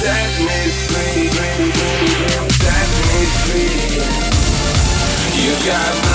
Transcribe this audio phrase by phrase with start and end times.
[0.00, 1.28] Set me free,
[2.56, 4.00] set me free.
[5.44, 6.09] You got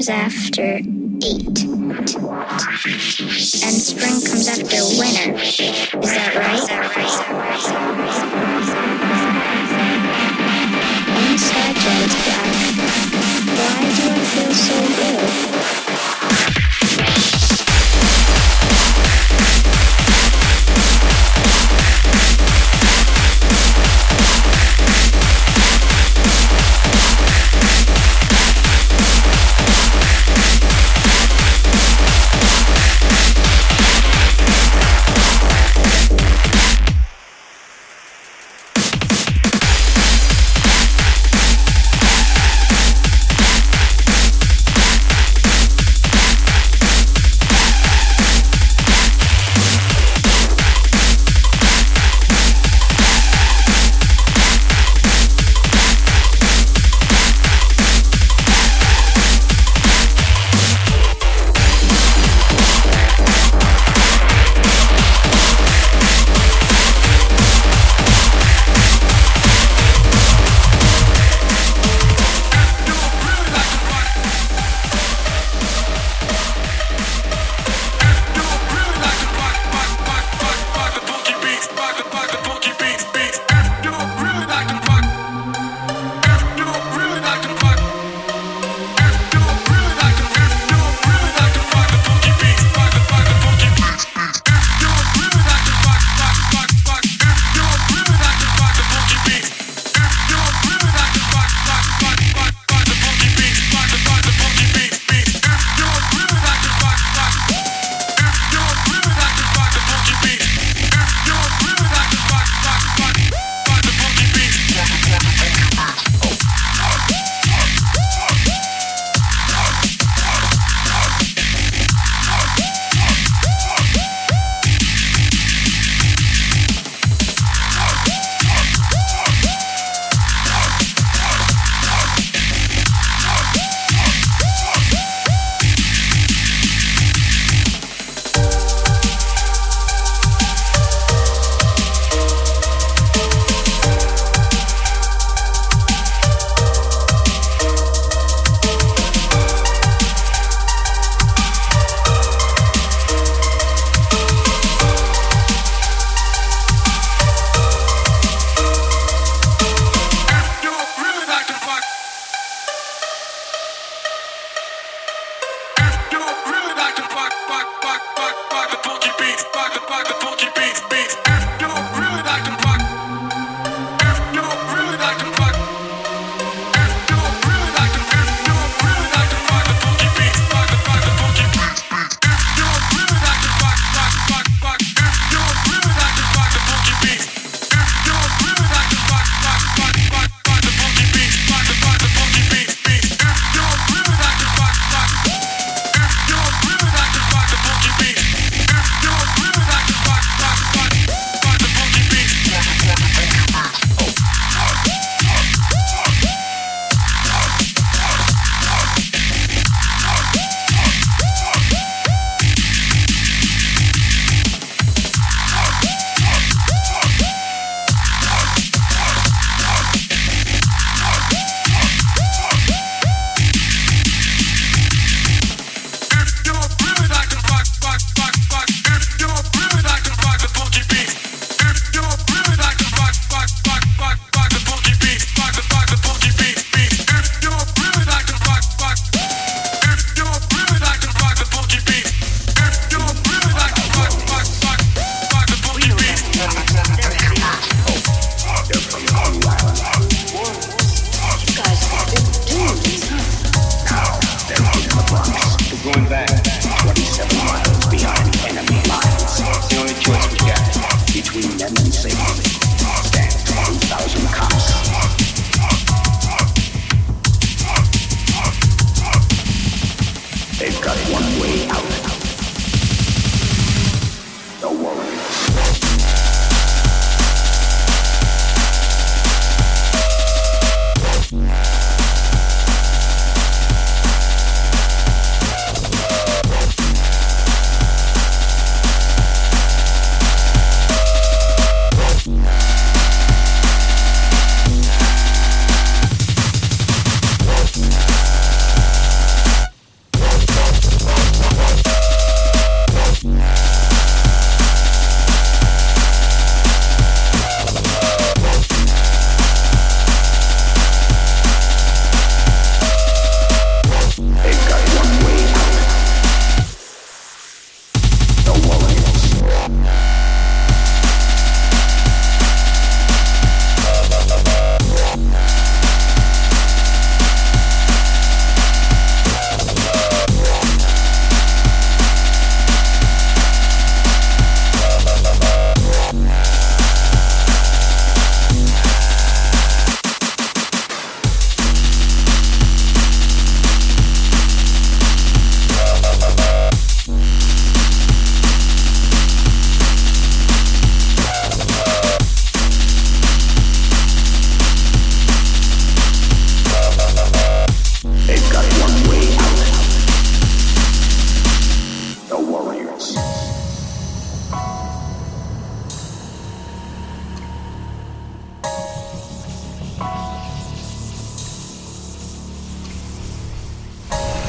[0.00, 1.64] comes after eight.
[3.62, 5.36] And spring comes after winter.
[5.36, 5.56] Is
[6.14, 6.64] that right?
[11.06, 12.48] When the sky turns black,
[13.58, 14.76] why do I feel so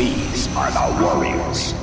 [0.05, 0.57] good?
[0.57, 1.73] are the Warriors.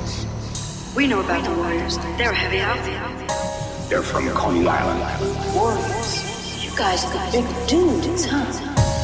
[0.95, 1.97] We know about the Warriors.
[2.17, 3.89] They're a heavy outfit.
[3.89, 5.55] They're from Coney Island.
[5.55, 6.63] Warriors?
[6.63, 8.45] You guys are the big dudes, huh?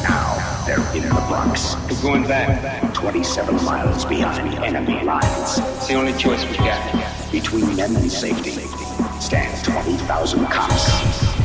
[0.02, 1.74] Now they're in the Bronx.
[1.90, 2.94] We're going back.
[2.94, 5.58] 27 miles behind enemy lines.
[5.58, 7.32] It's the only choice we got.
[7.32, 8.52] Between them and safety
[9.20, 11.36] stand 20,000 cops.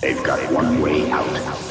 [0.00, 1.69] They've got one way out.